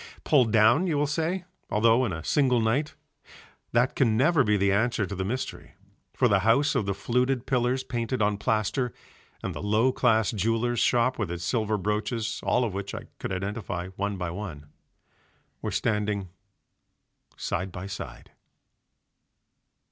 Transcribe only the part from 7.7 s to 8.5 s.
painted on